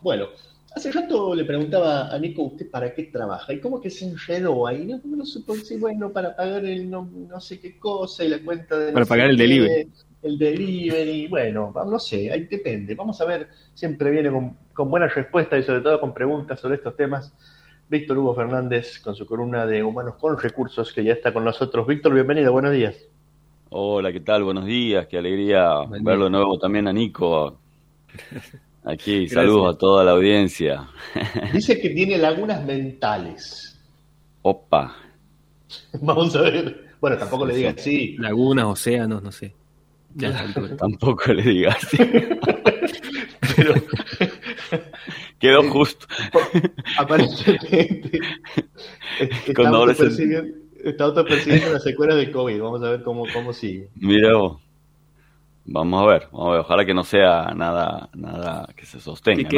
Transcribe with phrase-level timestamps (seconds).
[0.00, 0.26] Bueno,
[0.74, 3.52] hace rato le preguntaba a Nico, ¿usted para qué trabaja?
[3.52, 7.08] Y cómo que se enredó ahí, no, no supo decir, bueno, para pagar el no,
[7.40, 8.92] sé qué cosa y la cuenta de...
[8.92, 9.88] Para pagar el delivery.
[10.22, 12.94] El delivery, bueno, no sé, ahí depende.
[12.94, 16.76] Vamos a ver, siempre viene con, con buenas respuestas y sobre todo con preguntas sobre
[16.76, 17.32] estos temas.
[17.88, 21.86] Víctor Hugo Fernández con su columna de Humanos con Recursos, que ya está con nosotros.
[21.86, 22.96] Víctor, bienvenido, buenos días.
[23.70, 24.44] Hola, ¿qué tal?
[24.44, 27.58] Buenos días, qué alegría verlo de nuevo también a Nico.
[28.84, 30.88] Aquí, saludos a toda la audiencia.
[31.52, 33.78] Dice que tiene lagunas mentales.
[34.42, 34.96] Opa.
[36.00, 36.88] Vamos a ver.
[37.00, 38.16] Bueno, tampoco le digas sí.
[38.18, 39.54] Lagunas, océanos, no sé.
[40.78, 41.98] tampoco le digas sí.
[43.56, 43.74] Pero
[45.38, 46.06] Quedó justo.
[46.98, 48.20] Aparentemente.
[50.84, 52.60] Está autopersiguiendo las secuelas de COVID.
[52.60, 53.88] Vamos a ver cómo, cómo sigue.
[53.94, 54.32] Mira
[55.70, 56.60] Vamos a ver, vamos a ver.
[56.60, 59.48] Ojalá que no sea nada, nada que se sostenga.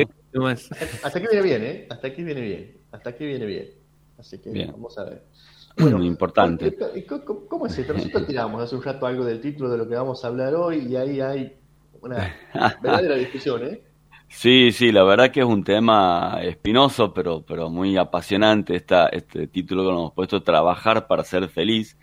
[1.02, 1.86] Hasta, aquí viene bien, ¿eh?
[1.88, 2.78] Hasta aquí viene bien.
[2.90, 3.70] Hasta aquí viene bien.
[4.18, 5.24] Así que vamos a ver.
[5.78, 6.76] Bueno, importante.
[7.06, 7.94] ¿cómo, ¿Cómo es esto?
[7.94, 10.84] Nosotros tiramos hace un rato algo del título de lo que vamos a hablar hoy
[10.90, 11.56] y ahí hay
[12.02, 12.34] una
[12.82, 13.80] verdadera discusión, ¿eh?
[14.28, 19.46] Sí, sí, la verdad que es un tema espinoso, pero, pero muy apasionante esta, este
[19.46, 21.96] título que nos hemos puesto, Trabajar para ser feliz.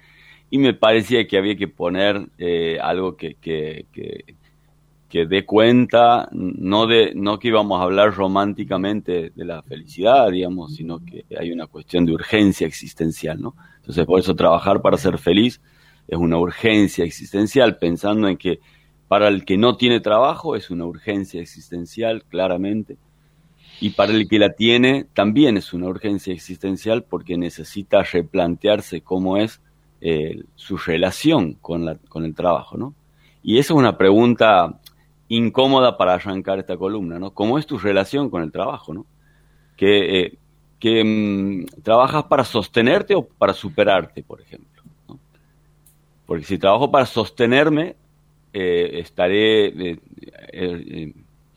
[0.49, 3.85] Y me parecía que había que poner eh, algo que, que,
[5.09, 10.75] que, dé cuenta, no, de, no que íbamos a hablar románticamente de la felicidad, digamos,
[10.75, 13.55] sino que hay una cuestión de urgencia existencial, ¿no?
[13.77, 15.59] Entonces, por eso trabajar para ser feliz
[16.07, 18.59] es una urgencia existencial, pensando en que
[19.07, 22.97] para el que no tiene trabajo es una urgencia existencial, claramente.
[23.79, 29.37] Y para el que la tiene también es una urgencia existencial porque necesita replantearse cómo
[29.37, 29.61] es
[30.01, 32.93] eh, su relación con, la, con el trabajo, ¿no?
[33.43, 34.79] Y esa es una pregunta
[35.29, 37.31] incómoda para arrancar esta columna, ¿no?
[37.31, 39.05] ¿Cómo es tu relación con el trabajo, ¿no?
[39.75, 40.37] Que, eh,
[40.79, 44.67] que mm, trabajas para sostenerte o para superarte, por ejemplo.
[46.25, 47.95] Porque si trabajo para sostenerme,
[48.53, 49.99] eh, estaré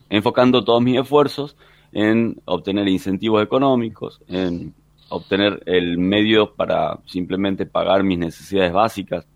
[0.08, 1.56] enfocando todos mis esfuerzos
[1.92, 4.74] en obtener incentivos económicos, en
[5.10, 9.26] obtener el medio para simplemente pagar mis necesidades básicas.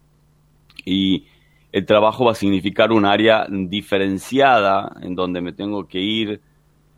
[0.85, 1.27] Y
[1.73, 6.41] el trabajo va a significar un área diferenciada en donde me tengo que ir,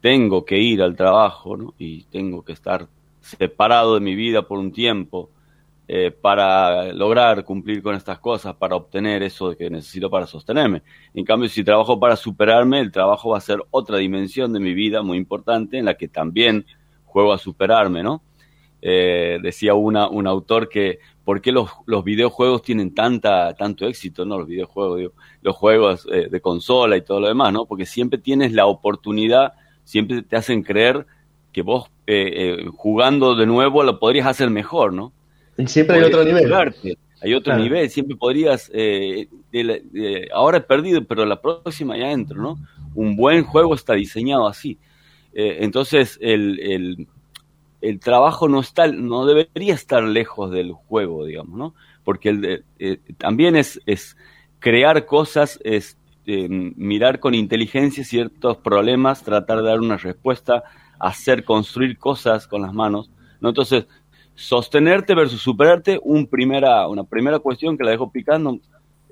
[0.01, 2.87] tengo que ir al trabajo, Y tengo que estar
[3.21, 5.31] separado de mi vida por un tiempo
[5.89, 10.83] eh, para lograr cumplir con estas cosas, para obtener eso que necesito para sostenerme.
[11.15, 14.75] En cambio, si trabajo para superarme, el trabajo va a ser otra dimensión de mi
[14.75, 16.67] vida muy importante en la que también
[17.05, 18.23] juego a superarme, ¿no?
[18.83, 24.25] Eh, decía una, un autor que ¿por qué los, los, videojuegos tienen tanta, tanto éxito?
[24.25, 27.67] No, los videojuegos, los juegos eh, de consola y todo lo demás, ¿no?
[27.67, 29.55] Porque siempre tienes la oportunidad,
[29.85, 31.07] siempre te hacen creer
[31.53, 31.91] que vos
[32.77, 35.13] jugando de nuevo lo podrías hacer mejor, ¿no?
[35.67, 36.53] siempre hay otro nivel.
[37.23, 39.29] Hay otro nivel, siempre podrías, eh,
[40.35, 42.59] ahora he perdido, pero la próxima ya entro, ¿no?
[42.95, 44.79] Un buen juego está diseñado así.
[45.33, 47.09] Eh, entonces, el, el,
[48.01, 51.75] trabajo no, está, no debería estar lejos del juego, digamos, ¿no?
[52.05, 54.17] Porque el, eh, también es, es
[54.59, 60.65] crear cosas, es mirar con inteligencia ciertos problemas, tratar de dar una respuesta,
[60.99, 63.11] hacer, construir cosas con las manos,
[63.41, 63.51] ¿no?
[63.51, 63.87] Entonces,
[64.35, 68.59] sostenerte versus superarte, un primera, una primera cuestión que la dejo picando.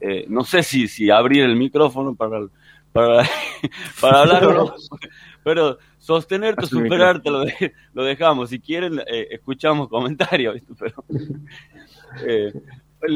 [0.00, 2.46] Eh, no sé si, si abrir el micrófono para,
[2.92, 3.26] para,
[4.00, 4.74] para hablar o no,
[5.44, 7.44] pero sostenerte, superarte, lo,
[7.92, 8.50] lo dejamos.
[8.50, 10.60] Si quieren, eh, escuchamos comentarios.
[10.78, 11.04] Pero,
[12.26, 12.52] eh,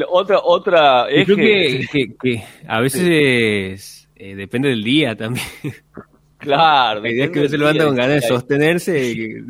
[0.07, 5.45] otra, otra Creo que, que, que, a veces depende del día también.
[6.39, 7.03] Claro.
[7.03, 9.11] Hay días que uno se levanta con ganas de sostenerse.
[9.11, 9.45] Y,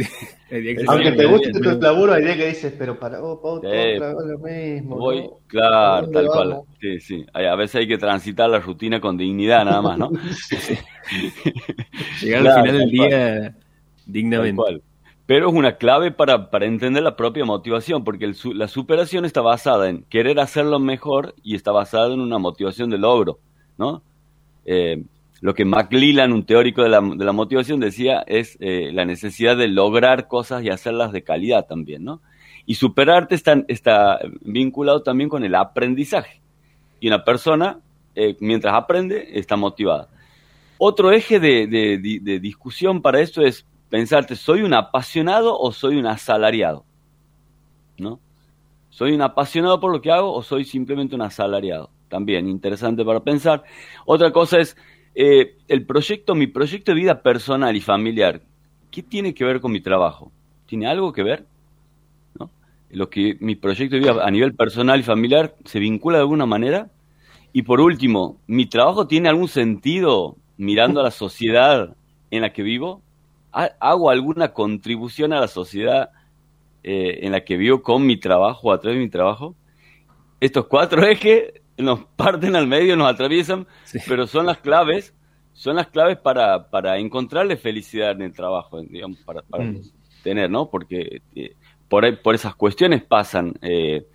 [0.88, 4.98] Aunque te guste tu laburo, hay días que dices, pero para oh, otra, lo mismo.
[4.98, 6.62] Voy, Claro, tal cual.
[6.82, 7.26] Sí, sí.
[7.34, 10.10] A veces hay que transitar la rutina con dignidad, nada más, ¿no?
[12.22, 13.56] Llegar al final del día
[14.06, 14.82] dignamente.
[15.28, 19.42] Pero es una clave para, para entender la propia motivación, porque el, la superación está
[19.42, 23.38] basada en querer hacerlo mejor y está basada en una motivación de logro,
[23.78, 24.02] ¿no?
[24.66, 25.04] Eh,
[25.42, 29.56] lo que McLellan, un teórico de la, de la motivación, decía es eh, la necesidad
[29.56, 32.22] de lograr cosas y hacerlas de calidad también, ¿no?
[32.66, 36.42] Y superarte está, está vinculado también con el aprendizaje.
[37.00, 37.80] Y una persona,
[38.16, 40.10] eh, mientras aprende, está motivada.
[40.78, 45.98] Otro eje de, de, de, discusión para esto es pensarte, ¿soy un apasionado o soy
[45.98, 46.86] un asalariado?
[47.98, 48.20] ¿No?
[48.90, 51.90] ¿Soy un apasionado por lo que hago o soy simplemente un asalariado?
[52.08, 53.64] También interesante para pensar.
[54.06, 54.78] Otra cosa es,
[55.22, 58.42] eh, el proyecto, mi proyecto de vida personal y familiar,
[58.90, 60.32] ¿qué tiene que ver con mi trabajo?
[60.66, 61.46] ¿Tiene algo que ver?
[62.40, 62.50] ¿No?
[62.90, 66.46] Lo que mi proyecto de vida a nivel personal y familiar se vincula de alguna
[66.46, 66.90] manera.
[67.52, 71.98] Y por último, ¿mi trabajo tiene algún sentido mirando a la sociedad
[72.32, 73.02] en la que vivo?
[73.52, 76.12] ¿Hago alguna contribución a la sociedad
[76.82, 79.54] eh, en la que vivo con mi trabajo, a través de mi trabajo?
[80.40, 83.68] Estos cuatro ejes nos parten al medio, nos atraviesan,
[84.08, 85.14] pero son las claves,
[85.54, 89.82] son las claves para, para encontrarle felicidad en el trabajo, digamos, para, mm.
[90.24, 90.70] tener, ¿no?
[90.70, 91.56] Porque eh,
[91.88, 94.06] por, por esas cuestiones pasan eh,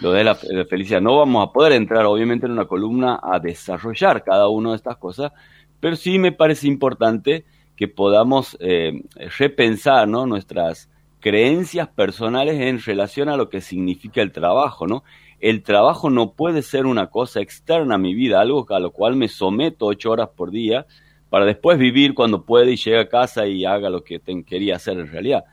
[0.00, 1.00] lo de la, felicidad.
[1.00, 4.96] No vamos a poder entrar, obviamente, en una columna a desarrollar cada una de estas
[4.96, 5.32] cosas,
[5.80, 7.44] pero sí me parece importante
[7.76, 9.02] que podamos eh,
[9.38, 10.26] repensar, ¿no?
[10.26, 10.88] Nuestras
[11.20, 15.04] creencias personales en relación a lo que significa el trabajo, ¿no?
[15.40, 19.16] El trabajo no puede ser una cosa externa a mi vida, algo a lo cual
[19.16, 20.86] me someto ocho horas por día
[21.30, 24.98] para después vivir cuando puede y llegue a casa y haga lo que quería hacer
[24.98, 25.44] en realidad.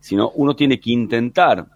[0.00, 1.66] Sino uno tiene que intentar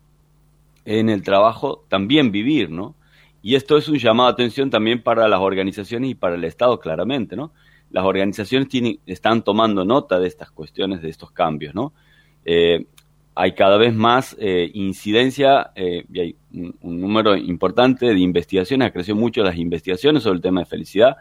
[0.85, 2.97] en el trabajo también vivir, ¿no?
[3.41, 6.79] Y esto es un llamado de atención también para las organizaciones y para el Estado,
[6.79, 7.53] claramente, ¿no?
[7.91, 8.69] Las organizaciones
[9.07, 11.93] están tomando nota de estas cuestiones, de estos cambios, ¿no?
[12.45, 12.87] Eh,
[13.35, 18.93] hay cada vez más eh, incidencia eh, y hay un, número importante de investigaciones, ha
[18.93, 21.17] crecido mucho las investigaciones sobre el tema de felicidad.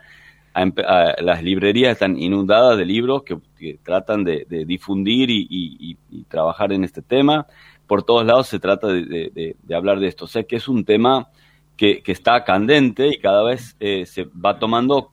[0.53, 3.39] las librerías están inundadas de libros que,
[3.83, 5.97] tratan de, difundir y,
[6.27, 7.47] trabajar en este tema.
[7.87, 10.27] Por todos lados se trata de, hablar de esto.
[10.27, 11.29] sé que es un tema
[11.77, 15.11] que, está candente y cada vez eh, se va tomando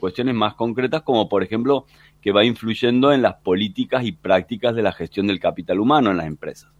[0.00, 1.86] cuestiones más concretas, como por ejemplo
[2.20, 6.18] que va influyendo en las políticas y prácticas de la gestión del capital humano en
[6.18, 6.70] las empresas.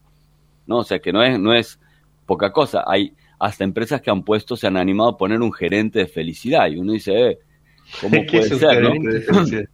[0.67, 0.79] ¿No?
[0.79, 1.81] O sea que no es, no es
[2.27, 2.85] poca cosa.
[2.87, 6.69] Hay hasta empresas que han puesto, se han animado a poner un gerente de felicidad.
[6.71, 7.39] Y uno dice, eh,
[8.01, 8.83] ¿cómo puede ser?
[8.83, 8.93] ¿no?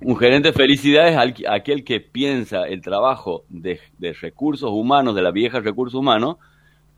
[0.00, 5.22] un gerente de felicidad es aquel que piensa el trabajo de, de recursos humanos, de
[5.22, 6.36] la vieja recursos humanos,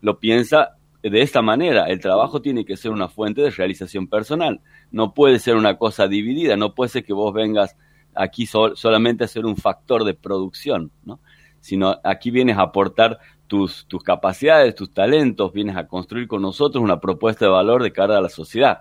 [0.01, 1.85] lo piensa de esta manera.
[1.85, 4.61] El trabajo tiene que ser una fuente de realización personal.
[4.91, 6.55] No puede ser una cosa dividida.
[6.57, 7.75] No puede ser que vos vengas
[8.17, 11.19] aquí solamente a ser un factor de producción, ¿no?
[11.59, 16.83] sino aquí vienes a aportar tus, tus capacidades, tus talentos, vienes a construir con nosotros
[16.83, 18.79] una propuesta de valor de cara a la sociedad.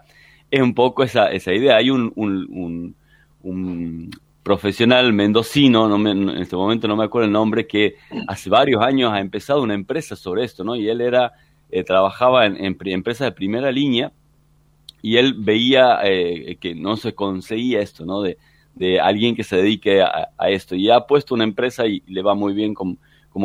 [0.51, 1.77] Es un poco esa, esa idea.
[1.77, 2.95] Hay un, un,
[3.43, 4.11] un,
[4.43, 7.97] profesional mendocino, no en este momento no me acuerdo el nombre, que
[8.29, 10.77] hace varios años ha empezado una empresa sobre esto, ¿no?
[10.77, 11.33] Y él era,
[11.69, 14.13] eh, trabajaba en, empresas de primera línea
[15.03, 18.23] y él veía eh, que no se conseguía esto, ¿no?
[18.77, 20.77] De alguien que se dedique a, esto.
[20.77, 22.99] Y ha puesto una empresa y le va muy bien como,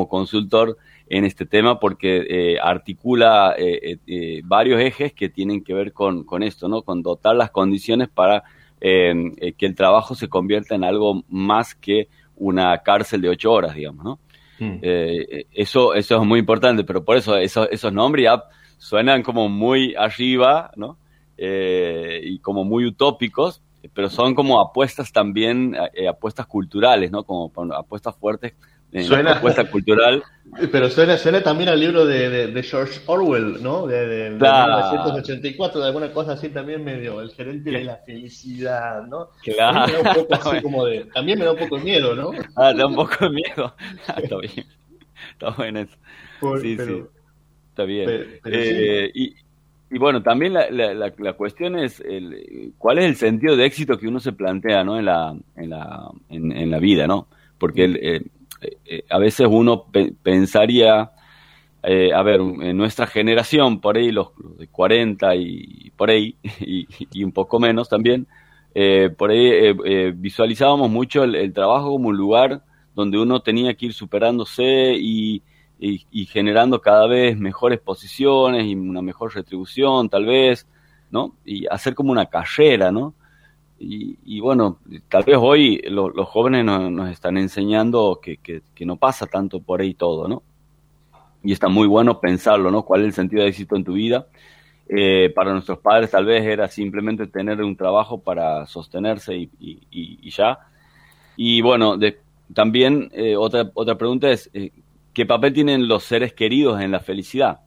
[0.07, 0.77] consultor
[1.09, 6.25] en este tema porque eh, articula eh, eh, varios ejes que tienen que ver con,
[6.43, 6.81] esto, ¿no?
[6.81, 8.43] Con dotar las condiciones para
[8.79, 14.03] que el trabajo se convierta en algo más que una cárcel de ocho horas, digamos,
[14.03, 14.19] ¿no?
[14.59, 14.79] Hmm.
[14.81, 18.43] eso, eso es muy importante, pero por eso esos nombres ya
[18.77, 20.97] suenan como muy arriba, ¿no?
[21.37, 23.61] y como muy utópicos,
[23.93, 27.23] pero son como apuestas también, eh, apuestas culturales, ¿no?
[27.23, 28.53] Como apuestas fuertes
[28.91, 30.23] en suena, apuesta cultural.
[30.71, 33.87] Pero suena, suena también al libro de, de, George Orwell, ¿no?
[33.87, 39.29] De, de, 1984, de alguna cosa así también medio, el gerente de la felicidad, ¿no?
[39.43, 39.85] Claro.
[39.85, 42.15] También me da un poco así como de, también me da un poco de miedo,
[42.15, 42.31] ¿no?
[42.57, 43.73] Ah, da un poco de miedo.
[44.07, 44.65] Ah, está bien.
[45.31, 45.97] Está bueno eso.
[46.61, 47.03] sí, sí.
[47.69, 48.09] Está bien.
[48.45, 49.35] eh, y,
[49.91, 54.07] y bueno, también la, la, cuestión es el, cuál es el sentido de éxito que
[54.07, 54.97] uno se plantea ¿no?
[54.97, 57.27] en, la, en, la, en, la vida, ¿no?
[57.57, 58.21] Porque eh,
[58.85, 59.87] eh, a veces uno
[60.23, 61.11] pensaría,
[61.83, 67.23] eh, a ver, en nuestra generación, por ahí los, de 40 y por ahí, y,
[67.25, 68.27] un poco menos también,
[69.17, 69.73] por ahí
[70.13, 72.61] visualizábamos mucho el trabajo como un lugar
[72.95, 75.43] donde uno tenía que ir superándose y
[75.81, 80.67] y, generando cada vez mejores posiciones y una mejor retribución, tal vez,
[81.09, 81.35] ¿no?
[81.43, 83.15] Y hacer como una carrera, ¿no?
[83.79, 84.77] Y, bueno,
[85.09, 89.95] tal vez hoy los jóvenes nos, están enseñando que, que, no pasa tanto por ahí
[89.95, 90.43] todo, ¿no?
[91.43, 92.83] Y está muy bueno pensarlo, ¿no?
[92.83, 94.27] ¿Cuál es el sentido de éxito en tu vida?
[94.87, 100.29] Eh, para nuestros padres tal vez era simplemente tener un trabajo para sostenerse y, y,
[100.29, 100.59] ya.
[101.35, 101.97] Y bueno,
[102.53, 104.71] también eh, otra, otra pregunta es, eh,
[105.13, 107.59] ¿Qué papel tienen los seres queridos en la felicidad?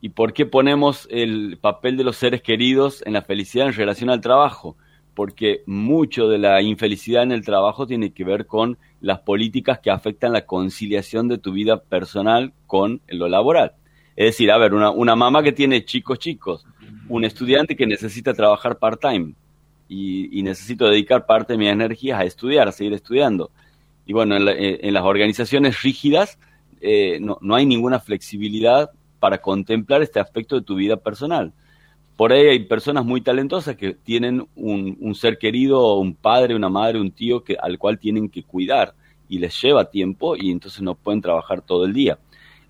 [0.00, 4.10] ¿Y por qué ponemos el papel de los seres queridos en la felicidad en relación
[4.10, 4.76] al trabajo?
[5.14, 9.92] Porque mucho de la infelicidad en el trabajo tiene que ver con las políticas que
[9.92, 13.74] afectan la conciliación de tu vida personal con lo laboral.
[14.16, 16.66] Es decir, a ver, una, una mamá que tiene chicos chicos,
[17.08, 19.34] un estudiante que necesita trabajar part-time
[19.88, 23.52] y, y necesito dedicar parte de mis energías a estudiar, a seguir estudiando
[24.08, 26.40] y bueno, en, las organizaciones rígidas
[27.20, 31.52] no, no hay ninguna flexibilidad para contemplar este aspecto de tu vida personal.
[32.18, 37.00] Por ahí hay personas muy talentosas que tienen un, ser querido, un padre, una madre,
[37.00, 38.92] un tío que, al cual tienen que cuidar
[39.28, 42.18] y les lleva tiempo y entonces no pueden trabajar todo el día.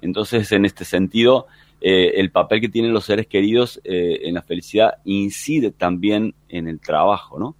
[0.02, 1.46] Entonces, en este sentido,
[1.80, 6.68] eh, el papel que tienen los seres queridos eh, en la felicidad incide también en
[6.68, 7.56] el trabajo, ¿no?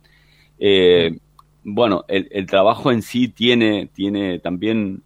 [0.58, 1.18] Eh,
[1.64, 5.02] bueno, el, el, trabajo en sí tiene, tiene también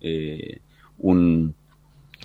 [0.98, 1.54] un,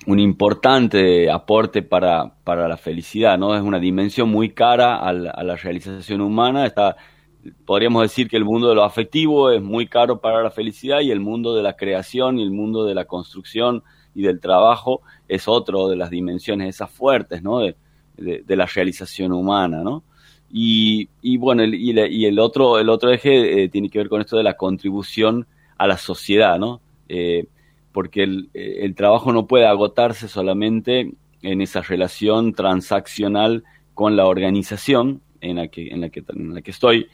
[0.07, 3.55] un importante aporte para, para, la felicidad, ¿no?
[3.55, 6.65] Es una dimensión muy cara a la, realización humana.
[6.65, 6.96] Está,
[7.65, 11.12] podríamos decir que el mundo de lo afectivo es muy caro para la felicidad y
[11.12, 13.84] el mundo de la creación y el mundo de la construcción
[14.15, 17.60] y del trabajo es otro de las dimensiones esas fuertes, ¿no?
[17.60, 17.75] De,
[18.17, 20.03] de, la realización humana, ¿no?
[20.51, 24.22] Y, y bueno, el, y, el, otro, el otro eje eh, tiene que ver con
[24.22, 25.46] esto de la contribución
[25.77, 26.82] a la sociedad, ¿no?
[27.10, 27.48] Eh,
[27.92, 28.24] porque
[28.54, 33.63] eh, el, trabajo no puede agotarse solamente en esa relación transaccional
[33.94, 37.08] con la organización en la que, en la que, en la que estoy,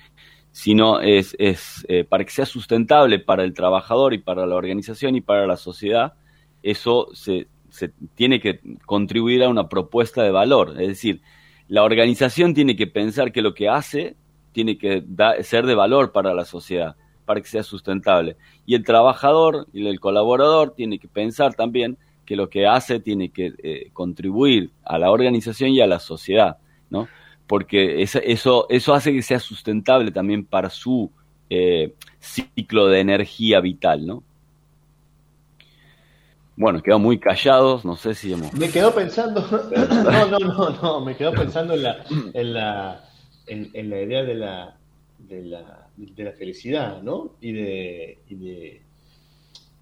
[0.52, 5.16] sino es, es eh, para que sea sustentable para el trabajador y para la organización
[5.16, 6.14] y para la sociedad,
[6.62, 10.72] eso se, se tiene que contribuir a una propuesta de valor.
[10.82, 11.22] Es decir,
[11.68, 14.16] la organización tiene que pensar que lo que hace
[14.52, 15.04] tiene que
[15.42, 18.38] ser de valor para la sociedad para que sea sustentable.
[18.66, 23.30] Y el trabajador y el colaborador tiene que pensar también que lo que hace tiene
[23.30, 26.58] que eh, contribuir a la organización y a la sociedad,
[26.90, 27.08] ¿no?
[27.48, 28.20] Porque eso,
[28.70, 31.12] eso, hace que sea sustentable también para su
[31.50, 34.24] eh, ciclo de energía vital, ¿no?
[36.56, 38.54] Bueno, quedó muy callados, no sé si hemos...
[38.54, 39.42] Me quedo pensando,
[39.72, 43.04] no, no, no, no, me quedo pensando en la, en la,
[43.48, 44.78] en la idea de la,
[45.18, 47.34] de la, de la felicidad, ¿no?
[47.42, 48.82] Y de, y de,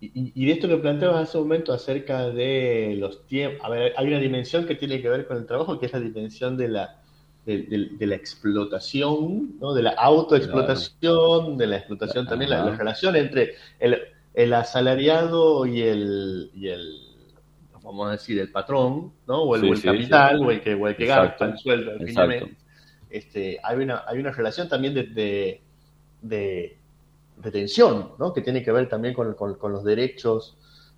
[0.01, 3.63] y, de esto que planteabas hace un momento acerca de los tiempos.
[3.63, 5.99] A ver, hay una dimensión que tiene que ver con el trabajo, que es la
[5.99, 7.01] dimensión de la,
[7.45, 9.73] de, la explotación, ¿no?
[9.73, 13.97] de la autoexplotación, de la explotación también, la, relación entre el,
[14.33, 17.11] el asalariado y el, y el,
[17.83, 19.43] vamos a decir, el patrón, ¿no?
[19.43, 21.91] O el, capital, o el que, o el que gasta el sueldo,
[23.09, 25.61] este, hay, una, hay una relación también de,
[26.21, 26.77] de,
[27.51, 28.33] tensión, ¿no?
[28.33, 30.57] que tiene que ver también con, los derechos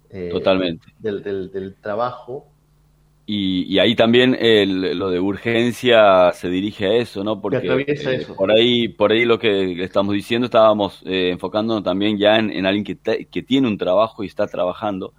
[0.09, 0.85] eh, Totalmente.
[0.99, 2.52] Del, trabajo.
[3.25, 4.37] Y, ahí también
[4.97, 7.39] lo de urgencia se dirige a eso, ¿no?
[7.39, 12.35] Porque eh, por ahí, por ahí lo que estamos diciendo, estábamos eh, enfocándonos también ya
[12.37, 15.13] en, alguien que, que tiene un trabajo y está trabajando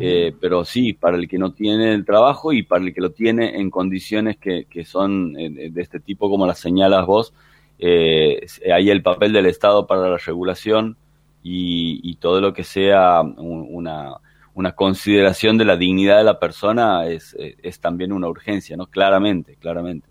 [0.00, 3.12] eh, pero sí, para el que no tiene el trabajo y para el que lo
[3.12, 7.32] tiene en condiciones que, que son eh, de este tipo, como las señalas vos,
[7.78, 10.96] eh, ahí el papel del Estado para la regulación
[11.44, 14.14] y, y todo lo que sea una,
[14.54, 18.86] una, consideración de la dignidad de la persona es, es también una urgencia, ¿no?
[18.86, 20.08] Claramente, claramente.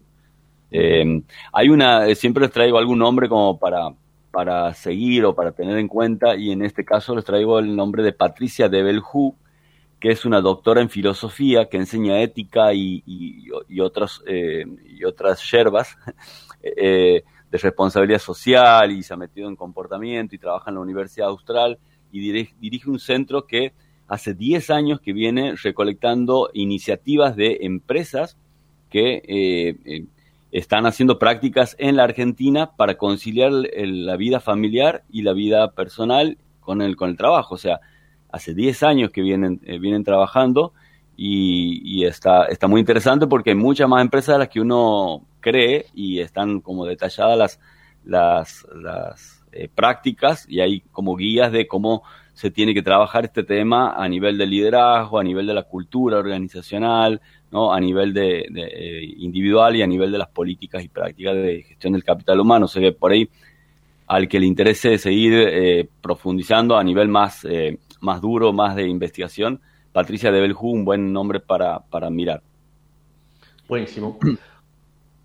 [0.71, 3.93] hay una, siempre les traigo algún nombre como para,
[4.33, 8.01] para seguir o para tener en cuenta y en este caso les traigo el nombre
[8.01, 8.81] de Patricia de
[9.99, 15.49] que es una doctora en filosofía que enseña ética y, y, otras, eh, y otras
[15.49, 15.95] yerbas
[16.63, 21.29] eh, de responsabilidad social y se ha metido en comportamiento y trabaja en la Universidad
[21.29, 21.77] Austral
[22.11, 23.71] y dirige, un centro que
[24.13, 28.37] hace 10 años que viene recolectando iniciativas de empresas
[28.91, 30.05] que eh,
[30.51, 36.37] están haciendo prácticas en la Argentina para conciliar la vida familiar y la vida personal
[36.59, 37.55] con el, con el trabajo.
[37.55, 37.79] O sea,
[38.31, 40.73] hace 10 años que vienen, eh, vienen trabajando
[41.17, 45.87] y, está, está muy interesante porque hay muchas más empresas de las que uno cree
[45.95, 47.59] y están como detalladas las,
[48.05, 52.03] las, las eh, prácticas y hay como guías de cómo
[52.33, 56.17] se tiene que trabajar este tema a nivel de liderazgo, a nivel de la cultura
[56.17, 57.21] organizacional,
[57.51, 57.73] ¿no?
[57.73, 61.93] a nivel de, eh, individual y a nivel de las políticas y prácticas de gestión
[61.93, 62.65] del capital humano.
[62.65, 63.29] O sea que por ahí
[64.07, 67.47] al que le interese seguir profundizando a nivel más
[68.03, 69.61] más duro, más de investigación,
[69.91, 72.43] Patricia de Beljú, un buen nombre para, para mirar.
[73.67, 74.19] Buenísimo.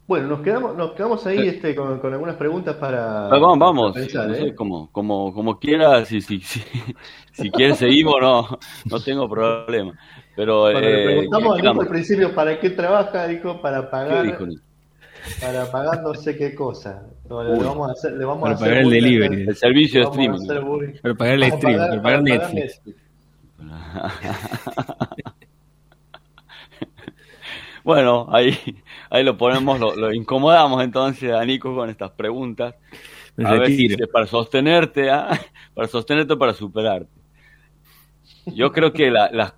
[0.09, 3.29] Bueno, nos quedamos, nos quedamos ahí este, con, algunas preguntas para.
[3.29, 3.95] vamos, vamos.
[3.95, 4.55] no ¿eh?
[4.55, 6.63] como, como, como quieras, si, si, si,
[7.33, 9.93] si quieres seguimos, no, no tengo problema.
[10.35, 14.39] Pero, Cuando le eh, preguntamos al principio para qué trabaja, dijo para pagar.
[15.43, 17.03] Para pagar no sé qué cosa.
[17.29, 19.43] le vamos a hacer, le vamos para a pagar el delivery.
[19.43, 20.47] El servicio de streaming.
[21.03, 22.81] Para pagar el streaming, para pagar Netflix.
[27.89, 28.55] bueno, ahí,
[29.09, 32.75] ahí lo ponemos, lo, incomodamos entonces a Nico con estas preguntas.
[33.43, 35.31] A ver si para sostenerte, ¿ah?
[35.75, 37.19] para sostenerte o para superarte.
[38.45, 39.55] Yo creo que las, las,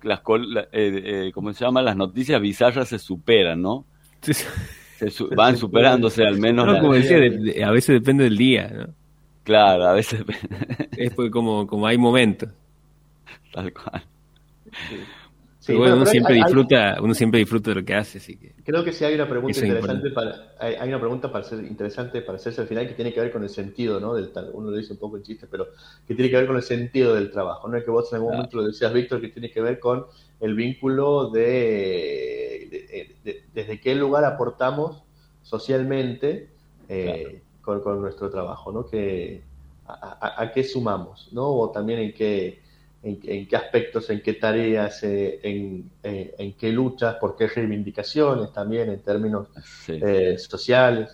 [0.71, 1.81] eh, eh, ¿cómo se llama?
[1.81, 3.85] Las noticias bizarras se superan, ¿no?
[4.21, 6.79] Se van superándose al menos.
[6.79, 7.17] como decía,
[7.67, 8.93] a veces depende del día, ¿no?
[9.43, 10.23] Claro, a veces
[10.95, 12.49] Es porque como, como hay momentos.
[13.51, 14.05] Tal cual.
[14.87, 14.95] Sí.
[15.67, 18.53] Bueno, uno siempre disfruta, uno siempre disfruta de lo que hace, así que.
[18.63, 22.37] Creo que sí hay una pregunta interesante para, hay, una pregunta para ser interesante para
[22.37, 24.15] hacerse al final que tiene que ver con el sentido, ¿no?
[24.15, 25.67] Del, uno lo dice un poco en chiste, pero
[26.07, 27.67] que tiene que ver con el sentido del trabajo.
[27.67, 30.05] No es que vos en algún momento lo decías, Víctor, que tiene que ver con
[30.39, 33.15] el vínculo de,
[33.53, 35.03] desde qué lugar aportamos
[35.43, 36.49] socialmente
[36.89, 38.87] eh, con, nuestro trabajo, ¿no?
[38.87, 39.43] Que,
[39.87, 41.47] a, a, qué sumamos, ¿no?
[41.49, 42.61] O también en qué
[43.03, 48.89] en, qué aspectos, en qué tareas, eh, eh, en, qué luchas, por qué reivindicaciones también
[48.89, 49.47] en términos
[49.87, 51.09] eh, sociales.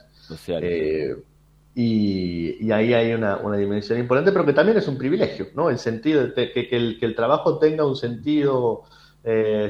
[1.74, 5.70] y, ahí hay una, dimensión importante, pero que también es un privilegio, ¿no?
[5.70, 8.84] El sentido, de que, el, que el trabajo tenga un sentido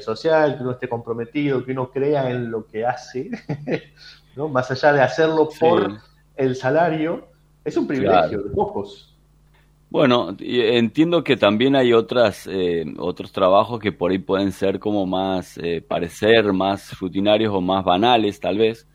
[0.02, 3.32] social, que uno esté comprometido, que uno crea en lo que hace,
[4.36, 4.50] ¿no?
[4.50, 5.98] Más allá de hacerlo por
[6.36, 7.28] el salario,
[7.66, 9.17] es un privilegio de pocos.
[9.90, 15.06] Bueno, entiendo que también hay otras, eh, otros trabajos que por ahí pueden ser como
[15.06, 18.86] más, eh, parecer más rutinarios o más banales tal vez,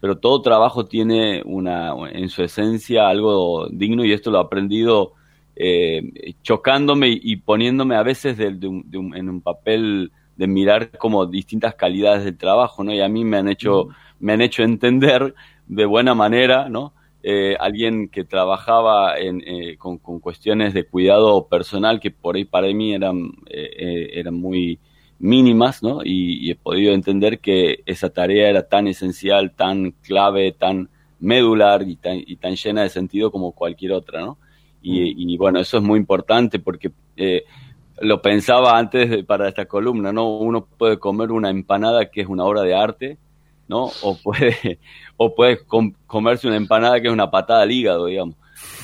[0.00, 5.12] pero todo trabajo tiene una, en su esencia algo digno y esto lo he aprendido
[5.54, 12.38] eh, chocándome y, poniéndome a veces en un papel de mirar como distintas calidades del
[12.38, 12.94] trabajo, ¿no?
[12.94, 13.88] Y a mí me han hecho,
[14.20, 15.34] me han hecho entender
[15.66, 16.94] de buena manera, ¿no?
[17.20, 22.68] Eh, alguien que trabajaba en, eh, con, cuestiones de cuidado personal que por ahí para
[22.68, 24.78] mí eran, eh, eran muy
[25.18, 26.00] mínimas, ¿no?
[26.04, 31.96] Y, he podido entender que esa tarea era tan esencial, tan clave, tan medular y
[31.96, 34.38] tan, y tan llena de sentido como cualquier otra, ¿no?
[34.80, 36.92] Y, bueno, eso es muy importante porque
[38.00, 40.38] lo pensaba antes para esta columna, ¿no?
[40.38, 43.18] Uno puede comer una empanada que es una obra de arte,
[43.68, 43.90] ¿no?
[44.02, 44.78] O puede,
[45.16, 45.60] o puede
[46.06, 48.34] comerse una empanada que es una patada al hígado, digamos,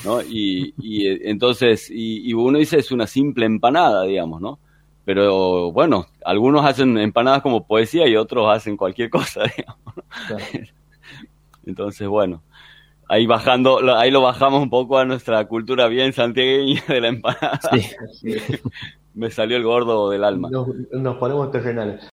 [0.05, 0.21] ¿no?
[0.21, 4.59] Y, y entonces, y, uno dice es una simple empanada, digamos, ¿no?
[5.03, 10.71] Pero bueno, algunos hacen empanadas como poesía y otros hacen cualquier cosa, digamos.
[11.65, 12.41] Entonces, bueno,
[13.07, 17.59] ahí bajando, ahí lo bajamos un poco a nuestra cultura bien santiagueña de la empanada.
[18.19, 18.35] Sí.
[19.13, 20.49] Me salió el gordo del alma.
[20.49, 22.01] Nos, nos ponemos terrenales.